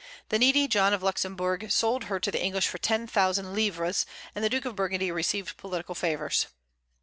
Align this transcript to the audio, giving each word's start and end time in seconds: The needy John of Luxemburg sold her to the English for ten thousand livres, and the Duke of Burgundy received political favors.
The 0.29 0.39
needy 0.39 0.67
John 0.67 0.93
of 0.95 1.03
Luxemburg 1.03 1.69
sold 1.69 2.05
her 2.05 2.19
to 2.21 2.31
the 2.31 2.41
English 2.41 2.65
for 2.67 2.79
ten 2.79 3.05
thousand 3.05 3.53
livres, 3.53 4.07
and 4.33 4.43
the 4.43 4.49
Duke 4.49 4.65
of 4.65 4.75
Burgundy 4.75 5.11
received 5.11 5.57
political 5.57 5.93
favors. 5.93 6.47